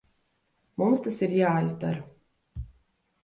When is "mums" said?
0.83-1.03